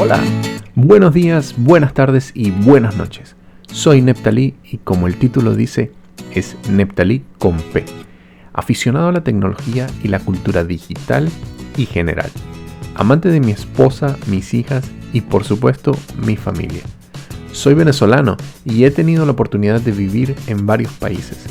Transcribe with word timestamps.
Hola, 0.00 0.22
buenos 0.76 1.12
días, 1.12 1.54
buenas 1.56 1.92
tardes 1.92 2.30
y 2.32 2.52
buenas 2.52 2.96
noches. 2.96 3.34
Soy 3.66 4.00
Neptalí 4.00 4.54
y 4.62 4.76
como 4.78 5.08
el 5.08 5.16
título 5.16 5.56
dice, 5.56 5.90
es 6.32 6.56
Neptalí 6.70 7.24
con 7.40 7.56
P, 7.56 7.84
aficionado 8.52 9.08
a 9.08 9.12
la 9.12 9.24
tecnología 9.24 9.88
y 10.04 10.06
la 10.06 10.20
cultura 10.20 10.62
digital 10.62 11.28
y 11.76 11.86
general, 11.86 12.30
amante 12.94 13.28
de 13.28 13.40
mi 13.40 13.50
esposa, 13.50 14.16
mis 14.28 14.54
hijas 14.54 14.88
y 15.12 15.22
por 15.22 15.42
supuesto 15.42 15.90
mi 16.24 16.36
familia. 16.36 16.82
Soy 17.50 17.74
venezolano 17.74 18.36
y 18.64 18.84
he 18.84 18.92
tenido 18.92 19.26
la 19.26 19.32
oportunidad 19.32 19.80
de 19.80 19.90
vivir 19.90 20.36
en 20.46 20.64
varios 20.64 20.92
países. 20.92 21.44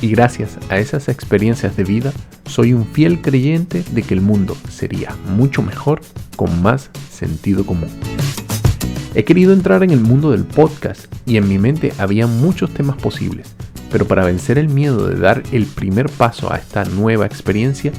Y 0.00 0.08
gracias 0.08 0.58
a 0.68 0.78
esas 0.78 1.08
experiencias 1.08 1.76
de 1.76 1.84
vida, 1.84 2.12
soy 2.46 2.72
un 2.72 2.86
fiel 2.86 3.20
creyente 3.20 3.82
de 3.90 4.02
que 4.02 4.14
el 4.14 4.20
mundo 4.20 4.56
sería 4.70 5.16
mucho 5.36 5.60
mejor 5.60 6.00
con 6.36 6.62
más 6.62 6.90
sentido 7.10 7.66
común. 7.66 7.88
He 9.14 9.24
querido 9.24 9.52
entrar 9.52 9.82
en 9.82 9.90
el 9.90 10.00
mundo 10.00 10.30
del 10.30 10.44
podcast 10.44 11.06
y 11.26 11.36
en 11.36 11.48
mi 11.48 11.58
mente 11.58 11.92
había 11.98 12.28
muchos 12.28 12.72
temas 12.72 12.96
posibles, 12.96 13.54
pero 13.90 14.06
para 14.06 14.24
vencer 14.24 14.58
el 14.58 14.68
miedo 14.68 15.08
de 15.08 15.18
dar 15.18 15.42
el 15.50 15.66
primer 15.66 16.08
paso 16.08 16.52
a 16.52 16.58
esta 16.58 16.84
nueva 16.84 17.26
experiencia, 17.26 17.90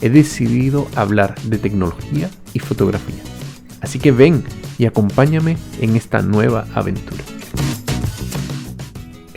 he 0.00 0.10
decidido 0.10 0.86
hablar 0.94 1.34
de 1.42 1.58
tecnología 1.58 2.30
y 2.54 2.60
fotografía. 2.60 3.22
Así 3.80 3.98
que 3.98 4.12
ven 4.12 4.44
y 4.78 4.86
acompáñame 4.86 5.56
en 5.80 5.96
esta 5.96 6.22
nueva 6.22 6.66
aventura. 6.74 7.24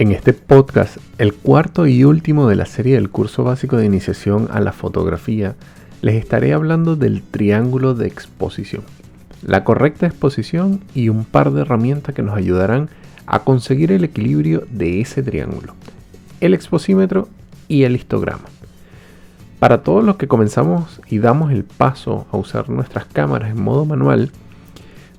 En 0.01 0.11
este 0.11 0.33
podcast, 0.33 0.97
el 1.19 1.31
cuarto 1.31 1.85
y 1.85 2.03
último 2.05 2.49
de 2.49 2.55
la 2.55 2.65
serie 2.65 2.95
del 2.95 3.11
curso 3.11 3.43
básico 3.43 3.77
de 3.77 3.85
iniciación 3.85 4.47
a 4.49 4.59
la 4.59 4.71
fotografía, 4.71 5.53
les 6.01 6.15
estaré 6.15 6.53
hablando 6.53 6.95
del 6.95 7.21
triángulo 7.21 7.93
de 7.93 8.07
exposición, 8.07 8.81
la 9.43 9.63
correcta 9.63 10.07
exposición 10.07 10.81
y 10.95 11.09
un 11.09 11.23
par 11.23 11.51
de 11.51 11.61
herramientas 11.61 12.15
que 12.15 12.23
nos 12.23 12.35
ayudarán 12.35 12.89
a 13.27 13.43
conseguir 13.43 13.91
el 13.91 14.03
equilibrio 14.03 14.65
de 14.71 15.01
ese 15.01 15.21
triángulo, 15.21 15.75
el 16.39 16.55
exposímetro 16.55 17.29
y 17.67 17.83
el 17.83 17.95
histograma. 17.95 18.45
Para 19.59 19.83
todos 19.83 20.03
los 20.03 20.15
que 20.15 20.27
comenzamos 20.27 20.99
y 21.09 21.19
damos 21.19 21.51
el 21.51 21.63
paso 21.63 22.25
a 22.31 22.37
usar 22.37 22.71
nuestras 22.71 23.05
cámaras 23.05 23.51
en 23.51 23.61
modo 23.61 23.85
manual, 23.85 24.31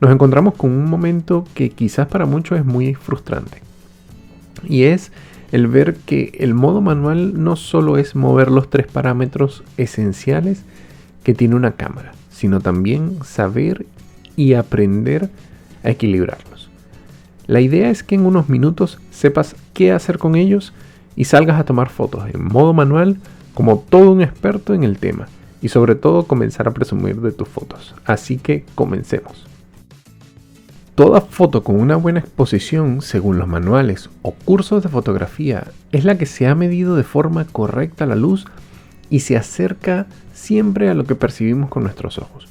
nos 0.01 0.11
encontramos 0.11 0.55
con 0.55 0.73
un 0.73 0.91
momento 0.91 1.47
que 1.55 1.71
quizás 1.71 2.09
para 2.09 2.27
muchos 2.27 2.59
es 2.59 2.65
muy 2.65 2.95
frustrante. 2.95 3.63
Y 4.65 4.85
es 4.85 5.13
el 5.53 5.67
ver 5.67 5.97
que 5.97 6.33
el 6.39 6.55
modo 6.55 6.81
manual 6.81 7.43
no 7.43 7.57
solo 7.57 7.99
es 7.99 8.15
mover 8.15 8.51
los 8.51 8.71
tres 8.71 8.87
parámetros 8.87 9.63
esenciales 9.77 10.65
que 11.23 11.35
tiene 11.35 11.55
una 11.55 11.73
cámara, 11.73 12.13
sino 12.31 12.61
también 12.61 13.19
saber 13.25 13.87
y 14.37 14.55
aprender 14.55 15.31
a 15.85 15.91
equilibrarlos. 15.91 16.71
La 17.47 17.61
idea 17.61 17.91
es 17.91 18.03
que 18.03 18.15
en 18.15 18.25
unos 18.25 18.49
minutos 18.49 18.99
sepas 19.11 19.57
qué 19.75 19.93
hacer 19.93 20.19
con 20.19 20.37
ellos 20.37 20.73
y 21.17 21.25
salgas 21.25 21.61
a 21.61 21.65
tomar 21.65 21.91
fotos 21.91 22.25
en 22.33 22.45
modo 22.45 22.73
manual 22.73 23.19
como 23.55 23.79
todo 23.79 24.13
un 24.13 24.23
experto 24.23 24.75
en 24.75 24.85
el 24.85 24.99
tema 24.99 25.29
y 25.61 25.69
sobre 25.69 25.95
todo 25.95 26.25
comenzar 26.25 26.67
a 26.67 26.73
presumir 26.73 27.21
de 27.21 27.33
tus 27.33 27.49
fotos. 27.49 27.95
Así 28.05 28.39
que 28.39 28.65
comencemos. 28.75 29.52
Toda 30.95 31.23
foto 31.23 31.65
con 31.65 31.81
una 31.81 31.97
buena 31.97 32.21
exposición, 32.21 33.01
según 33.01 33.39
los 33.39 33.49
manuales 33.49 34.11
o 34.21 34.33
cursos 34.33 34.83
de 34.83 34.91
fotografía, 34.91 35.69
es 35.91 36.05
la 36.05 36.19
que 36.19 36.27
se 36.27 36.47
ha 36.47 36.55
medido 36.55 36.97
de 36.97 37.03
forma 37.03 37.47
correcta 37.47 38.05
la 38.05 38.15
luz 38.15 38.45
y 39.09 39.21
se 39.21 39.39
acerca 39.39 40.07
siempre 40.35 40.91
a 40.91 40.95
lo 40.95 41.05
que 41.05 41.15
percibimos 41.15 41.71
con 41.71 41.85
nuestros 41.85 42.19
ojos. 42.19 42.47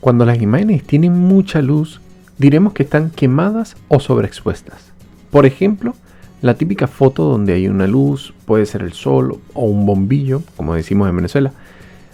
Cuando 0.00 0.24
las 0.24 0.40
imágenes 0.40 0.84
tienen 0.84 1.18
mucha 1.18 1.62
luz, 1.62 2.00
diremos 2.38 2.74
que 2.74 2.84
están 2.84 3.10
quemadas 3.10 3.76
o 3.88 3.98
sobreexpuestas. 3.98 4.92
Por 5.32 5.44
ejemplo, 5.44 5.96
la 6.42 6.54
típica 6.54 6.86
foto 6.86 7.24
donde 7.24 7.54
hay 7.54 7.66
una 7.66 7.88
luz, 7.88 8.32
puede 8.44 8.66
ser 8.66 8.82
el 8.82 8.92
sol 8.92 9.40
o 9.52 9.64
un 9.64 9.84
bombillo, 9.84 10.44
como 10.56 10.76
decimos 10.76 11.08
en 11.08 11.16
Venezuela, 11.16 11.52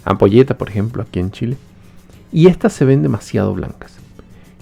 ampolleta 0.07 0.57
por 0.57 0.71
ejemplo 0.71 1.03
aquí 1.03 1.21
en 1.21 1.33
Chile, 1.33 1.59
y 2.33 2.47
estas 2.47 2.73
se 2.73 2.87
ven 2.87 3.03
demasiado 3.03 3.53
blancas. 3.53 3.96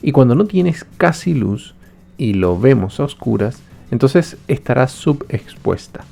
Y 0.06 0.12
cuando 0.12 0.34
no 0.34 0.44
tienes 0.44 0.84
casi 0.98 1.32
luz 1.32 1.74
y 2.18 2.34
lo 2.34 2.60
vemos 2.60 3.00
a 3.00 3.04
oscuras, 3.04 3.62
entonces 3.90 4.36
estará 4.48 4.86
subexpuesta. 4.86 6.04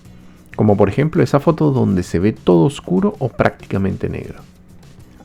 Como 0.56 0.78
por 0.78 0.88
ejemplo 0.88 1.22
esa 1.22 1.40
foto 1.40 1.72
donde 1.72 2.02
se 2.02 2.18
ve 2.18 2.32
todo 2.32 2.64
oscuro 2.64 3.16
o 3.18 3.28
prácticamente 3.28 4.08
negro. 4.08 4.38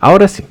Ahora 0.02 0.28
sí, 0.28 0.44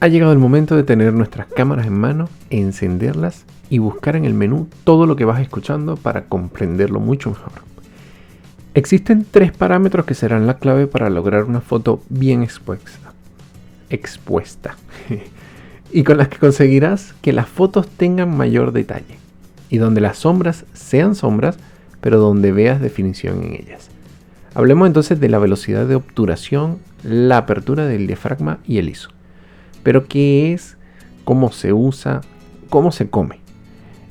ha 0.00 0.08
llegado 0.08 0.32
el 0.32 0.40
momento 0.40 0.74
de 0.74 0.82
tener 0.82 1.12
nuestras 1.12 1.46
cámaras 1.46 1.86
en 1.86 1.96
mano, 1.96 2.28
encenderlas 2.50 3.44
y 3.70 3.78
buscar 3.78 4.16
en 4.16 4.24
el 4.24 4.34
menú 4.34 4.66
todo 4.82 5.06
lo 5.06 5.14
que 5.14 5.24
vas 5.24 5.40
escuchando 5.40 5.96
para 5.96 6.24
comprenderlo 6.24 6.98
mucho 6.98 7.30
mejor. 7.30 7.52
Existen 8.74 9.24
tres 9.30 9.52
parámetros 9.52 10.04
que 10.04 10.14
serán 10.14 10.48
la 10.48 10.58
clave 10.58 10.88
para 10.88 11.10
lograr 11.10 11.44
una 11.44 11.60
foto 11.60 12.02
bien 12.08 12.42
expuesta. 12.42 13.12
Expuesta. 13.88 14.74
Y 15.92 16.04
con 16.04 16.16
las 16.16 16.28
que 16.28 16.38
conseguirás 16.38 17.14
que 17.20 17.32
las 17.32 17.48
fotos 17.48 17.86
tengan 17.88 18.36
mayor 18.36 18.72
detalle 18.72 19.18
y 19.68 19.78
donde 19.78 20.00
las 20.00 20.18
sombras 20.18 20.64
sean 20.72 21.14
sombras, 21.14 21.58
pero 22.00 22.18
donde 22.18 22.52
veas 22.52 22.80
definición 22.80 23.42
en 23.42 23.54
ellas. 23.54 23.90
Hablemos 24.54 24.86
entonces 24.86 25.20
de 25.20 25.28
la 25.28 25.38
velocidad 25.38 25.86
de 25.86 25.94
obturación, 25.94 26.78
la 27.04 27.38
apertura 27.38 27.86
del 27.86 28.06
diafragma 28.06 28.58
y 28.66 28.78
el 28.78 28.88
ISO. 28.88 29.10
Pero 29.82 30.06
¿qué 30.08 30.52
es? 30.52 30.76
¿Cómo 31.24 31.52
se 31.52 31.72
usa? 31.72 32.20
¿Cómo 32.68 32.92
se 32.92 33.08
come? 33.08 33.40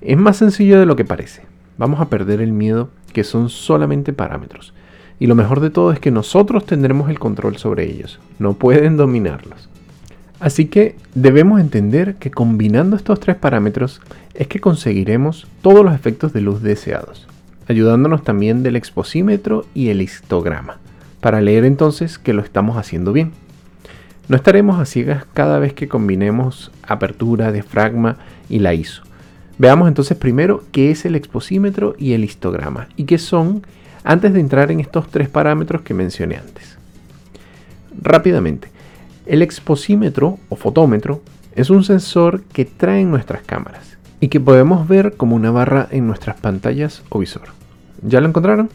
Es 0.02 0.18
más 0.18 0.38
sencillo 0.38 0.80
de 0.80 0.86
lo 0.86 0.96
que 0.96 1.06
parece. 1.06 1.44
Vamos 1.78 2.00
a 2.00 2.10
perder 2.10 2.42
el 2.42 2.54
miedo 2.54 2.90
que 3.14 3.24
son 3.24 3.50
solamente 3.50 4.14
parámetros. 4.14 4.74
Y 5.20 5.28
lo 5.28 5.36
mejor 5.36 5.60
de 5.60 5.70
todo 5.70 5.92
es 5.92 6.00
que 6.00 6.10
nosotros 6.10 6.66
tendremos 6.66 7.10
el 7.10 7.20
control 7.20 7.58
sobre 7.58 7.86
ellos. 7.86 8.20
No 8.40 8.54
pueden 8.54 8.98
dominarlos. 8.98 9.71
Así 10.42 10.66
que 10.66 10.96
debemos 11.14 11.62
entender 11.62 12.16
que 12.16 12.32
combinando 12.32 12.96
estos 12.96 13.20
tres 13.20 13.36
parámetros 13.36 14.02
es 14.34 14.48
que 14.48 14.60
conseguiremos 14.60 15.48
todos 15.62 15.86
los 15.86 15.94
efectos 15.94 16.34
de 16.34 16.42
luz 16.42 16.64
deseados, 16.64 17.28
ayudándonos 17.68 18.24
también 18.24 18.64
del 18.64 18.76
exposímetro 18.76 19.68
y 19.76 19.90
el 19.90 20.02
histograma, 20.02 20.80
para 21.20 21.42
leer 21.42 21.64
entonces 21.64 22.18
que 22.18 22.34
lo 22.34 22.42
estamos 22.42 22.78
haciendo 22.78 23.14
bien. 23.14 23.34
No 24.30 24.36
estaremos 24.36 24.80
a 24.80 24.86
ciegas 24.86 25.26
cada 25.32 25.60
vez 25.60 25.74
que 25.74 25.88
combinemos 25.88 26.72
apertura, 26.82 27.52
diafragma 27.52 28.18
y 28.50 28.60
la 28.60 28.74
ISO. 28.74 29.04
Veamos 29.60 29.88
entonces 29.88 30.18
primero 30.18 30.64
qué 30.72 30.90
es 30.90 31.06
el 31.06 31.14
exposímetro 31.14 31.94
y 32.00 32.14
el 32.14 32.24
histograma 32.24 32.88
y 32.96 33.04
qué 33.04 33.20
son 33.20 33.64
antes 34.04 34.34
de 34.34 34.40
entrar 34.40 34.72
en 34.72 34.80
estos 34.80 35.08
tres 35.12 35.30
parámetros 35.30 35.84
que 35.84 35.94
mencioné 35.94 36.38
antes. 36.38 36.80
Rápidamente, 38.02 38.72
el 39.26 39.42
exposímetro 39.42 40.40
o 40.50 40.56
fotómetro 40.56 41.22
es 41.56 41.70
un 41.70 41.84
sensor 41.84 42.42
que 42.42 42.66
traen 42.66 43.12
nuestras 43.12 43.42
cámaras 43.44 43.98
y 44.20 44.30
que 44.30 44.40
podemos 44.40 44.88
ver 44.88 45.16
como 45.18 45.36
una 45.36 45.52
barra 45.52 45.88
en 45.92 46.08
nuestras 46.08 46.40
pantallas 46.40 47.04
o 47.10 47.20
visor. 47.20 47.50
¿Ya 48.02 48.22
lo 48.22 48.28
encontraron? 48.28 48.70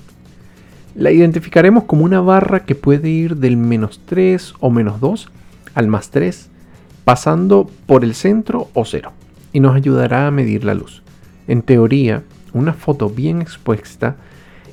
La 0.94 1.10
identificaremos 1.10 1.84
como 1.84 2.04
una 2.04 2.20
barra 2.20 2.64
que 2.64 2.74
puede 2.74 3.08
ir 3.08 3.36
del 3.36 3.56
menos 3.56 4.00
3 4.06 4.54
o 4.60 4.70
menos 4.70 5.00
2 5.00 5.28
al 5.74 5.88
más 5.88 6.10
3, 6.10 6.48
pasando 7.04 7.70
por 7.86 8.02
el 8.02 8.14
centro 8.14 8.70
o 8.72 8.84
0, 8.84 9.12
y 9.52 9.60
nos 9.60 9.76
ayudará 9.76 10.26
a 10.26 10.30
medir 10.30 10.64
la 10.64 10.74
luz. 10.74 11.02
En 11.48 11.62
teoría, 11.62 12.22
una 12.54 12.72
foto 12.72 13.10
bien 13.10 13.42
expuesta 13.42 14.16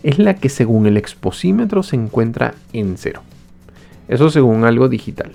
es 0.01 0.17
la 0.17 0.35
que 0.35 0.50
según 0.50 0.85
el 0.85 0.97
exposímetro 0.97 1.84
se 1.84 1.97
encuentra 1.97 2.55
en 2.72 2.95
0. 2.97 3.22
Eso 4.07 4.29
según 4.29 4.63
algo 4.63 4.88
digital. 4.88 5.31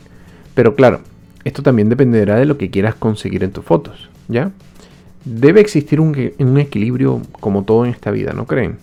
Pero 0.59 0.75
claro, 0.75 1.03
esto 1.45 1.63
también 1.63 1.89
dependerá 1.89 2.35
de 2.35 2.45
lo 2.45 2.59
que 2.59 2.69
quieras 2.69 2.97
conseguir 2.97 3.45
en 3.45 3.53
tus 3.53 3.65
fotos, 3.65 4.11
¿ya? 4.27 4.51
Debe 5.25 5.61
existir 5.61 6.01
un, 6.01 6.59
equilibrio 6.59 7.23
como 7.39 7.63
todo 7.63 7.85
en 7.85 7.93
esta 7.93 8.11
vida, 8.11 8.33
¿no 8.33 8.45
creen? 8.45 8.77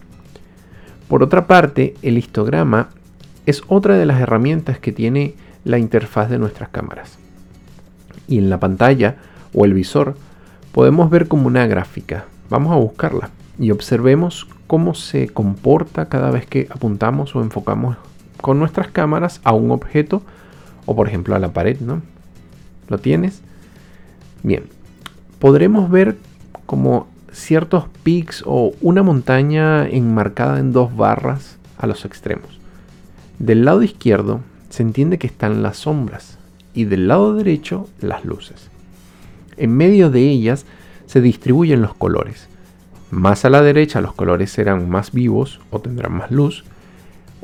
Por 1.09 1.21
otra 1.21 1.47
parte, 1.47 1.95
el 2.01 2.17
histograma 2.17 2.91
es 3.45 3.61
otra 3.67 3.97
de 3.97 4.05
las 4.05 4.21
herramientas 4.21 4.79
que 4.79 4.93
tiene 4.93 5.33
la 5.65 5.77
interfaz 5.77 6.29
de 6.29 6.39
nuestras 6.39 6.69
cámaras. 6.69 7.17
Y 8.29 8.37
en 8.37 8.49
la 8.49 8.61
pantalla 8.61 9.17
o 9.53 9.65
el 9.65 9.73
visor 9.73 10.15
podemos 10.71 11.09
ver 11.09 11.27
como 11.27 11.47
una 11.47 11.67
gráfica. 11.67 12.23
Vamos 12.49 12.71
a 12.71 12.77
buscarla 12.77 13.31
y 13.59 13.71
observemos 13.71 14.47
cómo 14.65 14.93
se 14.93 15.27
comporta 15.27 16.07
cada 16.07 16.31
vez 16.31 16.45
que 16.45 16.69
apuntamos 16.69 17.35
o 17.35 17.41
enfocamos 17.41 17.97
con 18.39 18.59
nuestras 18.59 18.87
cámaras 18.91 19.41
a 19.43 19.51
un 19.51 19.71
objeto 19.71 20.21
o 20.85 20.95
por 20.95 21.07
ejemplo 21.07 21.35
a 21.35 21.39
la 21.39 21.53
pared, 21.53 21.79
¿no? 21.79 22.01
¿Lo 22.87 22.97
tienes? 22.97 23.41
Bien, 24.43 24.63
podremos 25.39 25.89
ver 25.89 26.17
como 26.65 27.07
ciertos 27.31 27.85
pics 28.03 28.43
o 28.45 28.73
una 28.81 29.03
montaña 29.03 29.87
enmarcada 29.87 30.59
en 30.59 30.71
dos 30.71 30.95
barras 30.95 31.57
a 31.77 31.87
los 31.87 32.05
extremos. 32.05 32.59
Del 33.39 33.65
lado 33.65 33.83
izquierdo 33.83 34.41
se 34.69 34.83
entiende 34.83 35.17
que 35.17 35.27
están 35.27 35.61
las 35.61 35.77
sombras 35.77 36.37
y 36.73 36.85
del 36.85 37.07
lado 37.07 37.35
derecho 37.35 37.89
las 37.99 38.23
luces. 38.23 38.69
En 39.57 39.75
medio 39.75 40.09
de 40.09 40.21
ellas 40.21 40.65
se 41.05 41.21
distribuyen 41.21 41.81
los 41.81 41.93
colores. 41.93 42.47
Más 43.11 43.45
a 43.45 43.49
la 43.49 43.61
derecha 43.61 44.01
los 44.01 44.13
colores 44.13 44.51
serán 44.51 44.89
más 44.89 45.11
vivos 45.11 45.59
o 45.71 45.79
tendrán 45.79 46.13
más 46.13 46.31
luz 46.31 46.65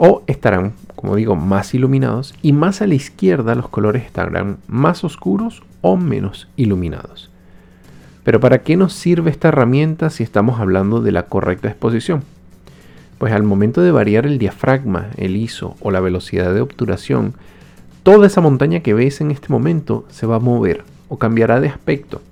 o 0.03 0.23
estarán, 0.25 0.73
como 0.95 1.15
digo, 1.15 1.35
más 1.35 1.75
iluminados 1.75 2.33
y 2.41 2.53
más 2.53 2.81
a 2.81 2.87
la 2.87 2.95
izquierda 2.95 3.53
los 3.53 3.69
colores 3.69 4.03
estarán 4.03 4.57
más 4.67 5.03
oscuros 5.03 5.61
o 5.81 5.95
menos 5.95 6.47
iluminados. 6.55 7.29
Pero 8.23 8.39
¿para 8.39 8.63
qué 8.63 8.75
nos 8.77 8.93
sirve 8.93 9.29
esta 9.29 9.49
herramienta 9.49 10.09
si 10.09 10.23
estamos 10.23 10.59
hablando 10.59 11.01
de 11.01 11.11
la 11.11 11.27
correcta 11.27 11.67
exposición? 11.67 12.23
Pues 13.19 13.31
al 13.31 13.43
momento 13.43 13.81
de 13.81 13.91
variar 13.91 14.25
el 14.25 14.39
diafragma, 14.39 15.11
el 15.17 15.35
ISO 15.35 15.75
o 15.81 15.91
la 15.91 15.99
velocidad 15.99 16.51
de 16.51 16.61
obturación, 16.61 17.35
toda 18.01 18.25
esa 18.25 18.41
montaña 18.41 18.79
que 18.79 18.95
ves 18.95 19.21
en 19.21 19.29
este 19.29 19.49
momento 19.49 20.07
se 20.09 20.25
va 20.25 20.37
a 20.37 20.39
mover 20.39 20.83
o 21.09 21.19
cambiará 21.19 21.61
de 21.61 21.69
aspecto 21.69 22.23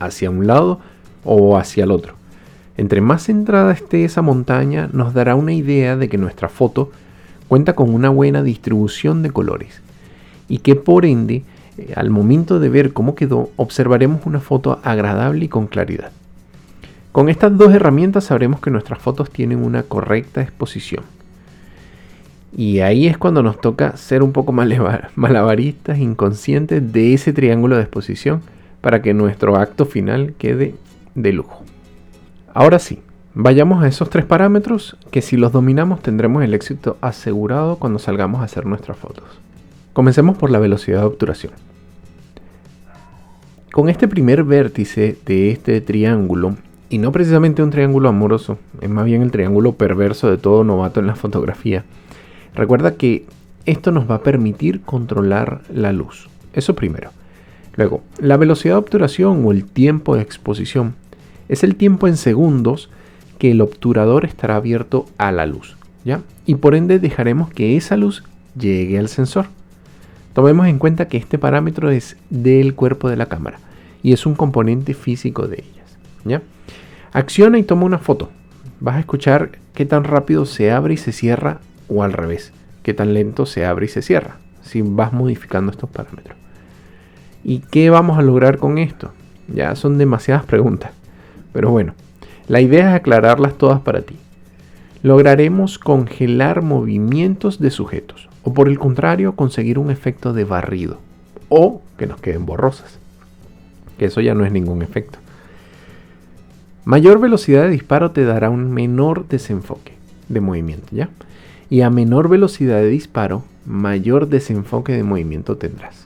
hacia 0.00 0.30
un 0.30 0.48
lado 0.48 0.80
o 1.22 1.58
hacia 1.58 1.84
el 1.84 1.92
otro. 1.92 2.16
Entre 2.76 3.00
más 3.00 3.24
centrada 3.24 3.72
esté 3.72 4.04
esa 4.04 4.22
montaña, 4.22 4.88
nos 4.92 5.14
dará 5.14 5.34
una 5.34 5.52
idea 5.52 5.96
de 5.96 6.08
que 6.08 6.18
nuestra 6.18 6.48
foto 6.48 6.90
cuenta 7.48 7.74
con 7.74 7.94
una 7.94 8.10
buena 8.10 8.42
distribución 8.42 9.22
de 9.22 9.30
colores 9.30 9.80
y 10.48 10.58
que 10.58 10.76
por 10.76 11.06
ende 11.06 11.42
eh, 11.78 11.92
al 11.96 12.10
momento 12.10 12.60
de 12.60 12.68
ver 12.68 12.92
cómo 12.92 13.14
quedó, 13.14 13.50
observaremos 13.56 14.26
una 14.26 14.40
foto 14.40 14.80
agradable 14.82 15.46
y 15.46 15.48
con 15.48 15.66
claridad. 15.66 16.10
Con 17.12 17.28
estas 17.28 17.56
dos 17.56 17.72
herramientas 17.72 18.24
sabremos 18.24 18.60
que 18.60 18.70
nuestras 18.70 18.98
fotos 18.98 19.30
tienen 19.30 19.64
una 19.64 19.82
correcta 19.82 20.42
exposición. 20.42 21.04
Y 22.54 22.80
ahí 22.80 23.06
es 23.06 23.18
cuando 23.18 23.42
nos 23.42 23.60
toca 23.60 23.96
ser 23.96 24.22
un 24.22 24.32
poco 24.32 24.52
malabaristas, 25.14 25.98
inconscientes 25.98 26.92
de 26.92 27.14
ese 27.14 27.32
triángulo 27.32 27.76
de 27.76 27.82
exposición 27.82 28.42
para 28.80 29.02
que 29.02 29.14
nuestro 29.14 29.56
acto 29.56 29.86
final 29.86 30.34
quede 30.38 30.74
de 31.14 31.32
lujo. 31.32 31.64
Ahora 32.58 32.78
sí, 32.78 33.00
vayamos 33.34 33.84
a 33.84 33.86
esos 33.86 34.08
tres 34.08 34.24
parámetros 34.24 34.96
que 35.10 35.20
si 35.20 35.36
los 35.36 35.52
dominamos 35.52 36.00
tendremos 36.00 36.42
el 36.42 36.54
éxito 36.54 36.96
asegurado 37.02 37.76
cuando 37.76 37.98
salgamos 37.98 38.40
a 38.40 38.44
hacer 38.44 38.64
nuestras 38.64 38.96
fotos. 38.96 39.24
Comencemos 39.92 40.38
por 40.38 40.48
la 40.48 40.58
velocidad 40.58 41.00
de 41.00 41.04
obturación. 41.04 41.52
Con 43.72 43.90
este 43.90 44.08
primer 44.08 44.42
vértice 44.42 45.18
de 45.26 45.50
este 45.50 45.82
triángulo, 45.82 46.56
y 46.88 46.96
no 46.96 47.12
precisamente 47.12 47.62
un 47.62 47.68
triángulo 47.68 48.08
amoroso, 48.08 48.56
es 48.80 48.88
más 48.88 49.04
bien 49.04 49.20
el 49.20 49.32
triángulo 49.32 49.72
perverso 49.72 50.30
de 50.30 50.38
todo 50.38 50.64
novato 50.64 50.98
en 50.98 51.08
la 51.08 51.14
fotografía, 51.14 51.84
recuerda 52.54 52.94
que 52.94 53.26
esto 53.66 53.92
nos 53.92 54.10
va 54.10 54.14
a 54.14 54.22
permitir 54.22 54.80
controlar 54.80 55.60
la 55.68 55.92
luz. 55.92 56.30
Eso 56.54 56.74
primero. 56.74 57.10
Luego, 57.74 58.00
la 58.18 58.38
velocidad 58.38 58.76
de 58.76 58.78
obturación 58.78 59.44
o 59.44 59.52
el 59.52 59.66
tiempo 59.66 60.16
de 60.16 60.22
exposición 60.22 60.94
es 61.48 61.64
el 61.64 61.76
tiempo 61.76 62.08
en 62.08 62.16
segundos 62.16 62.90
que 63.38 63.50
el 63.50 63.60
obturador 63.60 64.24
estará 64.24 64.56
abierto 64.56 65.06
a 65.18 65.32
la 65.32 65.46
luz, 65.46 65.76
¿ya? 66.04 66.22
Y 66.46 66.56
por 66.56 66.74
ende 66.74 66.98
dejaremos 66.98 67.50
que 67.50 67.76
esa 67.76 67.96
luz 67.96 68.24
llegue 68.58 68.98
al 68.98 69.08
sensor. 69.08 69.46
Tomemos 70.32 70.66
en 70.66 70.78
cuenta 70.78 71.08
que 71.08 71.16
este 71.16 71.38
parámetro 71.38 71.90
es 71.90 72.16
del 72.30 72.74
cuerpo 72.74 73.08
de 73.08 73.16
la 73.16 73.26
cámara 73.26 73.58
y 74.02 74.12
es 74.12 74.26
un 74.26 74.34
componente 74.34 74.94
físico 74.94 75.46
de 75.48 75.56
ellas. 75.56 75.98
¿ya? 76.24 76.42
Acciona 77.12 77.58
y 77.58 77.62
toma 77.62 77.84
una 77.84 77.98
foto. 77.98 78.30
Vas 78.80 78.96
a 78.96 79.00
escuchar 79.00 79.52
qué 79.74 79.86
tan 79.86 80.04
rápido 80.04 80.44
se 80.44 80.70
abre 80.70 80.94
y 80.94 80.98
se 80.98 81.12
cierra 81.12 81.60
o 81.88 82.02
al 82.02 82.12
revés, 82.12 82.52
qué 82.82 82.92
tan 82.92 83.14
lento 83.14 83.46
se 83.46 83.64
abre 83.64 83.86
y 83.86 83.88
se 83.88 84.02
cierra, 84.02 84.36
si 84.62 84.82
vas 84.82 85.12
modificando 85.12 85.70
estos 85.70 85.88
parámetros. 85.88 86.36
¿Y 87.42 87.60
qué 87.60 87.90
vamos 87.90 88.18
a 88.18 88.22
lograr 88.22 88.58
con 88.58 88.78
esto? 88.78 89.12
Ya 89.48 89.74
son 89.76 89.98
demasiadas 89.98 90.44
preguntas, 90.44 90.90
pero 91.56 91.70
bueno, 91.70 91.94
la 92.48 92.60
idea 92.60 92.90
es 92.90 92.96
aclararlas 92.96 93.56
todas 93.56 93.80
para 93.80 94.02
ti. 94.02 94.16
Lograremos 95.02 95.78
congelar 95.78 96.60
movimientos 96.60 97.58
de 97.60 97.70
sujetos, 97.70 98.28
o 98.42 98.52
por 98.52 98.68
el 98.68 98.78
contrario, 98.78 99.36
conseguir 99.36 99.78
un 99.78 99.90
efecto 99.90 100.34
de 100.34 100.44
barrido, 100.44 100.98
o 101.48 101.80
que 101.96 102.06
nos 102.06 102.20
queden 102.20 102.44
borrosas 102.44 102.98
que 103.98 104.06
eso 104.06 104.20
ya 104.20 104.34
no 104.34 104.44
es 104.44 104.52
ningún 104.52 104.82
efecto. 104.82 105.18
Mayor 106.84 107.18
velocidad 107.18 107.62
de 107.62 107.70
disparo 107.70 108.10
te 108.10 108.24
dará 108.24 108.50
un 108.50 108.70
menor 108.70 109.26
desenfoque 109.26 109.92
de 110.28 110.40
movimiento, 110.40 110.86
¿ya? 110.92 111.08
Y 111.68 111.80
a 111.80 111.90
menor 111.90 112.28
velocidad 112.28 112.76
de 112.76 112.88
disparo, 112.88 113.42
mayor 113.64 114.28
desenfoque 114.28 114.92
de 114.92 115.02
movimiento 115.02 115.56
tendrás. 115.56 116.05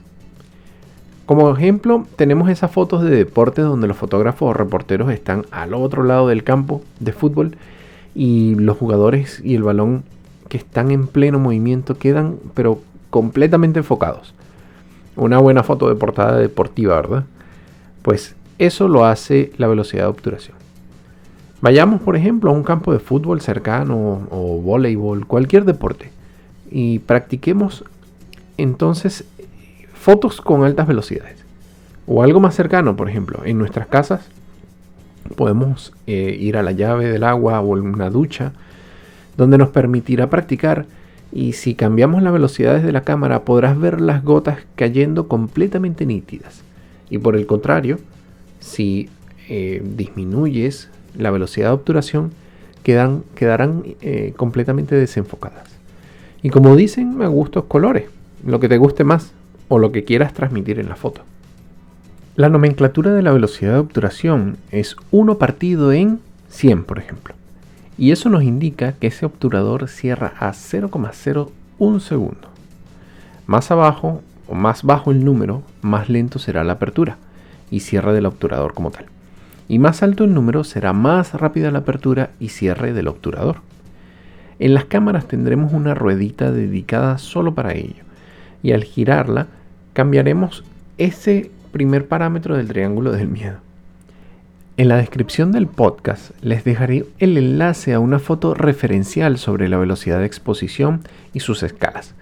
Como 1.31 1.49
ejemplo, 1.55 2.05
tenemos 2.17 2.49
esas 2.49 2.71
fotos 2.71 3.03
de 3.03 3.09
deportes 3.09 3.63
donde 3.63 3.87
los 3.87 3.95
fotógrafos 3.95 4.49
o 4.49 4.53
reporteros 4.53 5.09
están 5.13 5.45
al 5.49 5.73
otro 5.73 6.03
lado 6.03 6.27
del 6.27 6.43
campo 6.43 6.81
de 6.99 7.13
fútbol 7.13 7.55
y 8.13 8.55
los 8.55 8.77
jugadores 8.77 9.39
y 9.41 9.55
el 9.55 9.63
balón 9.63 10.03
que 10.49 10.57
están 10.57 10.91
en 10.91 11.07
pleno 11.07 11.39
movimiento 11.39 11.97
quedan 11.97 12.35
pero 12.53 12.81
completamente 13.09 13.79
enfocados. 13.79 14.33
Una 15.15 15.37
buena 15.37 15.63
foto 15.63 15.87
de 15.87 15.95
portada 15.95 16.35
deportiva, 16.35 16.97
¿verdad? 16.97 17.23
Pues 18.01 18.35
eso 18.57 18.89
lo 18.89 19.05
hace 19.05 19.53
la 19.55 19.67
velocidad 19.67 20.03
de 20.03 20.09
obturación. 20.09 20.57
Vayamos, 21.61 22.01
por 22.01 22.17
ejemplo, 22.17 22.51
a 22.51 22.53
un 22.53 22.63
campo 22.63 22.91
de 22.91 22.99
fútbol 22.99 23.39
cercano 23.39 24.27
o 24.29 24.57
voleibol, 24.61 25.25
cualquier 25.25 25.63
deporte, 25.63 26.11
y 26.69 26.99
practiquemos 26.99 27.85
entonces 28.57 29.23
fotos 30.01 30.41
con 30.41 30.63
altas 30.63 30.87
velocidades. 30.87 31.45
O 32.07 32.23
algo 32.23 32.39
más 32.39 32.55
cercano, 32.55 32.95
por 32.95 33.07
ejemplo, 33.07 33.41
en 33.45 33.59
nuestras 33.59 33.85
casas 33.85 34.27
podemos 35.35 35.93
eh, 36.07 36.35
ir 36.39 36.57
a 36.57 36.63
la 36.63 36.71
llave 36.71 37.07
del 37.07 37.23
agua 37.23 37.61
o 37.61 37.77
en 37.77 37.85
una 37.85 38.09
ducha, 38.09 38.51
donde 39.37 39.59
nos 39.59 39.69
permitirá 39.69 40.27
practicar 40.27 40.87
y 41.31 41.53
si 41.53 41.75
cambiamos 41.75 42.23
las 42.23 42.33
velocidades 42.33 42.83
de 42.83 42.91
la 42.91 43.01
cámara 43.01 43.43
podrás 43.45 43.79
ver 43.79 44.01
las 44.01 44.23
gotas 44.23 44.57
cayendo 44.75 45.27
completamente 45.27 46.07
nítidas. 46.07 46.63
Y 47.11 47.19
por 47.19 47.35
el 47.35 47.45
contrario, 47.45 47.99
si 48.59 49.07
eh, 49.49 49.83
disminuyes 49.85 50.89
la 51.15 51.29
velocidad 51.29 51.67
de 51.67 51.73
obturación, 51.73 52.31
quedan, 52.81 53.23
quedarán 53.35 53.83
eh, 54.01 54.33
completamente 54.35 54.95
desenfocadas. 54.95 55.69
Y 56.41 56.49
como 56.49 56.75
dicen, 56.75 57.15
me 57.15 57.27
gustos 57.27 57.65
colores, 57.65 58.05
lo 58.43 58.59
que 58.59 58.67
te 58.67 58.79
guste 58.79 59.03
más 59.03 59.33
o 59.71 59.79
lo 59.79 59.93
que 59.93 60.03
quieras 60.03 60.33
transmitir 60.33 60.79
en 60.79 60.89
la 60.89 60.97
foto. 60.97 61.21
La 62.35 62.49
nomenclatura 62.49 63.13
de 63.13 63.21
la 63.21 63.31
velocidad 63.31 63.71
de 63.71 63.79
obturación 63.79 64.57
es 64.69 64.97
1 65.11 65.37
partido 65.37 65.93
en 65.93 66.19
100, 66.49 66.83
por 66.83 66.99
ejemplo. 66.99 67.35
Y 67.97 68.11
eso 68.11 68.27
nos 68.27 68.43
indica 68.43 68.91
que 68.91 69.07
ese 69.07 69.25
obturador 69.25 69.87
cierra 69.87 70.33
a 70.39 70.51
0,01 70.51 71.99
segundo. 72.01 72.49
Más 73.47 73.71
abajo 73.71 74.21
o 74.49 74.55
más 74.55 74.83
bajo 74.83 75.09
el 75.09 75.23
número, 75.23 75.63
más 75.81 76.09
lento 76.09 76.37
será 76.37 76.65
la 76.65 76.73
apertura 76.73 77.15
y 77.69 77.79
cierre 77.79 78.11
del 78.11 78.25
obturador 78.25 78.73
como 78.73 78.91
tal. 78.91 79.05
Y 79.69 79.79
más 79.79 80.03
alto 80.03 80.25
el 80.25 80.33
número, 80.33 80.65
será 80.65 80.91
más 80.91 81.33
rápida 81.33 81.71
la 81.71 81.79
apertura 81.79 82.31
y 82.41 82.49
cierre 82.49 82.91
del 82.91 83.07
obturador. 83.07 83.61
En 84.59 84.73
las 84.73 84.83
cámaras 84.83 85.29
tendremos 85.29 85.71
una 85.71 85.93
ruedita 85.93 86.51
dedicada 86.51 87.17
solo 87.17 87.55
para 87.55 87.73
ello. 87.73 88.03
Y 88.63 88.73
al 88.73 88.83
girarla, 88.83 89.47
cambiaremos 89.93 90.63
ese 90.97 91.51
primer 91.71 92.07
parámetro 92.07 92.57
del 92.57 92.67
triángulo 92.67 93.11
del 93.11 93.27
miedo. 93.27 93.57
En 94.77 94.87
la 94.87 94.97
descripción 94.97 95.51
del 95.51 95.67
podcast 95.67 96.31
les 96.41 96.63
dejaré 96.63 97.05
el 97.19 97.37
enlace 97.37 97.93
a 97.93 97.99
una 97.99 98.19
foto 98.19 98.53
referencial 98.53 99.37
sobre 99.37 99.69
la 99.69 99.77
velocidad 99.77 100.19
de 100.19 100.25
exposición 100.25 101.01
y 101.33 101.41
sus 101.41 101.61
escalas 101.63 102.15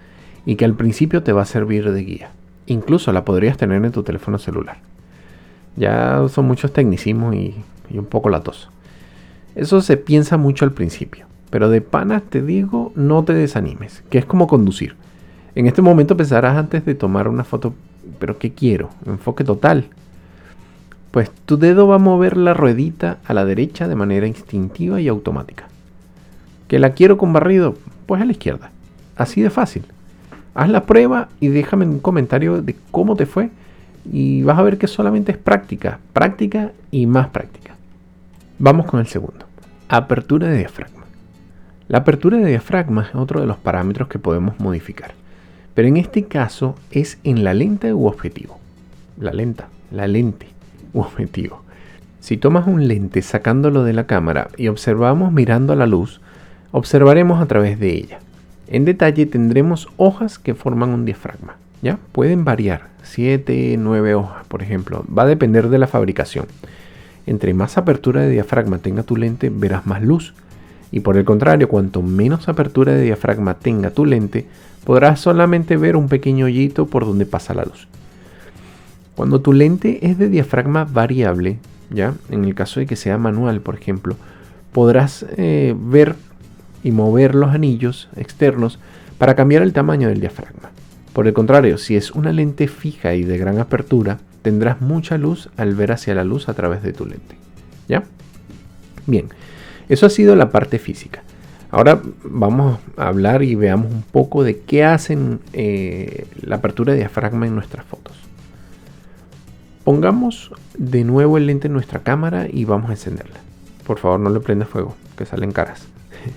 y 0.44 0.56
que 0.56 0.64
al 0.64 0.74
principio 0.74 1.22
te 1.22 1.32
va 1.32 1.42
a 1.42 1.46
servir 1.46 1.90
de 1.90 2.02
guía. 2.02 2.30
Incluso 2.66 3.12
la 3.12 3.24
podrías 3.24 3.56
tener 3.56 3.84
en 3.84 3.92
tu 3.92 4.02
teléfono 4.02 4.38
celular. 4.38 4.78
Ya 5.76 6.26
son 6.28 6.46
muchos 6.46 6.72
tecnicismos 6.72 7.34
y, 7.34 7.54
un 7.92 8.06
poco 8.06 8.28
latoso. 8.28 8.68
Eso 9.54 9.80
se 9.80 9.96
piensa 9.96 10.36
mucho 10.36 10.64
al 10.64 10.72
principio, 10.72 11.26
pero 11.50 11.68
de 11.68 11.80
panas 11.80 12.22
te 12.22 12.42
digo, 12.42 12.92
no 12.94 13.24
te 13.24 13.32
desanimes, 13.32 14.02
que 14.10 14.18
es 14.18 14.24
como 14.24 14.46
conducir. 14.46 14.96
En 15.54 15.66
este 15.66 15.82
momento 15.82 16.16
pensarás 16.16 16.56
antes 16.56 16.84
de 16.84 16.94
tomar 16.94 17.28
una 17.28 17.44
foto, 17.44 17.74
pero 18.18 18.38
¿qué 18.38 18.52
quiero? 18.52 18.90
Enfoque 19.06 19.44
total. 19.44 19.86
Pues 21.10 21.30
tu 21.30 21.58
dedo 21.58 21.88
va 21.88 21.96
a 21.96 21.98
mover 21.98 22.36
la 22.36 22.54
ruedita 22.54 23.18
a 23.24 23.34
la 23.34 23.44
derecha 23.44 23.88
de 23.88 23.96
manera 23.96 24.26
instintiva 24.26 25.00
y 25.00 25.08
automática. 25.08 25.64
¿Que 26.68 26.78
la 26.78 26.92
quiero 26.92 27.18
con 27.18 27.32
barrido? 27.32 27.74
Pues 28.06 28.22
a 28.22 28.24
la 28.24 28.32
izquierda. 28.32 28.70
Así 29.16 29.42
de 29.42 29.50
fácil. 29.50 29.84
Haz 30.54 30.68
la 30.68 30.86
prueba 30.86 31.28
y 31.40 31.48
déjame 31.48 31.84
un 31.84 31.98
comentario 31.98 32.62
de 32.62 32.76
cómo 32.90 33.16
te 33.16 33.26
fue 33.26 33.50
y 34.04 34.42
vas 34.42 34.58
a 34.58 34.62
ver 34.62 34.78
que 34.78 34.86
solamente 34.86 35.32
es 35.32 35.38
práctica, 35.38 35.98
práctica 36.12 36.72
y 36.90 37.06
más 37.06 37.28
práctica. 37.28 37.74
Vamos 38.58 38.86
con 38.86 39.00
el 39.00 39.06
segundo. 39.06 39.46
Apertura 39.88 40.48
de 40.48 40.58
diafragma. 40.58 41.04
La 41.88 41.98
apertura 41.98 42.38
de 42.38 42.46
diafragma 42.46 43.02
es 43.02 43.14
otro 43.14 43.40
de 43.40 43.46
los 43.46 43.56
parámetros 43.56 44.08
que 44.08 44.18
podemos 44.18 44.58
modificar, 44.60 45.12
pero 45.80 45.88
en 45.88 45.96
este 45.96 46.24
caso 46.24 46.74
es 46.90 47.16
en 47.24 47.42
la 47.42 47.54
lente 47.54 47.94
u 47.94 48.06
objetivo. 48.06 48.58
La 49.18 49.32
lenta, 49.32 49.68
la 49.90 50.06
lente 50.08 50.46
u 50.92 51.00
objetivo. 51.00 51.62
Si 52.20 52.36
tomas 52.36 52.66
un 52.66 52.86
lente 52.86 53.22
sacándolo 53.22 53.82
de 53.82 53.94
la 53.94 54.06
cámara 54.06 54.50
y 54.58 54.68
observamos 54.68 55.32
mirando 55.32 55.72
a 55.72 55.76
la 55.76 55.86
luz, 55.86 56.20
observaremos 56.70 57.40
a 57.40 57.46
través 57.46 57.80
de 57.80 57.94
ella. 57.94 58.18
En 58.68 58.84
detalle 58.84 59.24
tendremos 59.24 59.88
hojas 59.96 60.38
que 60.38 60.54
forman 60.54 60.90
un 60.90 61.06
diafragma. 61.06 61.56
¿ya? 61.80 61.98
Pueden 62.12 62.44
variar, 62.44 62.88
7, 63.04 63.76
9 63.78 64.14
hojas, 64.14 64.44
por 64.48 64.62
ejemplo. 64.62 65.06
Va 65.06 65.22
a 65.22 65.28
depender 65.28 65.70
de 65.70 65.78
la 65.78 65.86
fabricación. 65.86 66.44
Entre 67.24 67.54
más 67.54 67.78
apertura 67.78 68.20
de 68.20 68.28
diafragma 68.28 68.80
tenga 68.80 69.02
tu 69.02 69.16
lente, 69.16 69.48
verás 69.48 69.86
más 69.86 70.02
luz. 70.02 70.34
Y 70.92 71.00
por 71.00 71.16
el 71.16 71.24
contrario, 71.24 71.68
cuanto 71.68 72.02
menos 72.02 72.48
apertura 72.48 72.92
de 72.92 73.02
diafragma 73.02 73.54
tenga 73.54 73.90
tu 73.90 74.04
lente, 74.04 74.46
podrás 74.84 75.20
solamente 75.20 75.76
ver 75.76 75.96
un 75.96 76.08
pequeño 76.08 76.46
hoyito 76.46 76.86
por 76.86 77.06
donde 77.06 77.26
pasa 77.26 77.54
la 77.54 77.64
luz. 77.64 77.86
Cuando 79.14 79.40
tu 79.40 79.52
lente 79.52 80.06
es 80.06 80.18
de 80.18 80.28
diafragma 80.28 80.84
variable, 80.84 81.58
ya, 81.90 82.14
en 82.30 82.44
el 82.44 82.54
caso 82.54 82.80
de 82.80 82.86
que 82.86 82.96
sea 82.96 83.18
manual, 83.18 83.60
por 83.60 83.74
ejemplo, 83.74 84.16
podrás 84.72 85.26
eh, 85.36 85.74
ver 85.78 86.16
y 86.82 86.92
mover 86.92 87.34
los 87.34 87.50
anillos 87.50 88.08
externos 88.16 88.78
para 89.18 89.34
cambiar 89.34 89.62
el 89.62 89.72
tamaño 89.72 90.08
del 90.08 90.20
diafragma. 90.20 90.70
Por 91.12 91.26
el 91.26 91.34
contrario, 91.34 91.76
si 91.76 91.96
es 91.96 92.12
una 92.12 92.32
lente 92.32 92.68
fija 92.68 93.14
y 93.14 93.24
de 93.24 93.36
gran 93.36 93.58
apertura, 93.58 94.18
tendrás 94.42 94.80
mucha 94.80 95.18
luz 95.18 95.50
al 95.56 95.74
ver 95.74 95.92
hacia 95.92 96.14
la 96.14 96.24
luz 96.24 96.48
a 96.48 96.54
través 96.54 96.82
de 96.82 96.92
tu 96.92 97.04
lente. 97.04 97.36
¿Ya? 97.88 98.04
Bien, 99.06 99.28
eso 99.90 100.06
ha 100.06 100.10
sido 100.10 100.36
la 100.36 100.50
parte 100.50 100.78
física. 100.78 101.22
Ahora 101.72 102.00
vamos 102.24 102.78
a 102.96 103.08
hablar 103.08 103.42
y 103.42 103.56
veamos 103.56 103.92
un 103.92 104.02
poco 104.02 104.44
de 104.44 104.60
qué 104.60 104.84
hacen 104.84 105.40
eh, 105.52 106.26
la 106.40 106.56
apertura 106.56 106.92
de 106.92 107.00
diafragma 107.00 107.46
en 107.46 107.54
nuestras 107.54 107.84
fotos. 107.84 108.16
Pongamos 109.84 110.52
de 110.78 111.02
nuevo 111.04 111.38
el 111.38 111.46
lente 111.46 111.66
en 111.66 111.72
nuestra 111.72 112.00
cámara 112.00 112.46
y 112.48 112.64
vamos 112.64 112.90
a 112.90 112.92
encenderla. 112.92 113.40
Por 113.84 113.98
favor 113.98 114.20
no 114.20 114.30
le 114.30 114.38
prenda 114.38 114.64
fuego, 114.64 114.94
que 115.18 115.26
salen 115.26 115.50
caras. 115.50 115.88